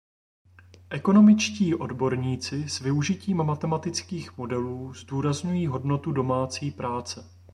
[0.89, 7.29] Ekonomičtí odborníci s využitím matematických modelů zdůrazňují hodnotu domácí práce.